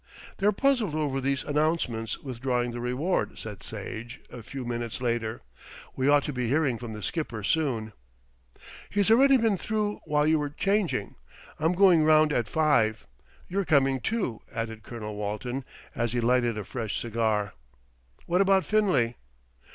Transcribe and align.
"They're 0.37 0.51
puzzled 0.51 0.95
over 0.95 1.21
those 1.21 1.43
announcements 1.43 2.17
withdrawing 2.17 2.71
the 2.71 2.79
reward," 2.79 3.37
said 3.37 3.61
Sage 3.61 4.19
a 4.31 4.41
few 4.41 4.65
minutes 4.65 4.99
later. 4.99 5.43
"We 5.95 6.09
ought 6.09 6.23
to 6.23 6.33
be 6.33 6.47
hearing 6.49 6.79
from 6.79 6.93
the 6.93 7.03
Skipper 7.03 7.43
soon." 7.43 7.93
"He's 8.89 9.11
already 9.11 9.37
been 9.37 9.57
through 9.57 9.99
while 10.05 10.25
you 10.25 10.39
were 10.39 10.49
changing. 10.49 11.17
I'm 11.59 11.73
going 11.73 12.03
round 12.03 12.33
at 12.33 12.47
five. 12.47 13.05
You're 13.47 13.63
coming 13.63 13.99
too," 13.99 14.41
added 14.51 14.81
Colonel 14.81 15.15
Walton, 15.15 15.65
as 15.93 16.13
he 16.13 16.19
lighted 16.19 16.57
a 16.57 16.63
fresh 16.63 16.99
cigar. 16.99 17.53
"What 18.25 18.41
about 18.41 18.65
Finlay?" 18.65 19.17